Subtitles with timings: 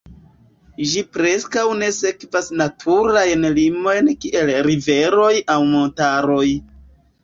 [0.93, 6.47] Ĝi preskaŭ ne sekvas naturajn limojn kiel riveroj aŭ montaroj.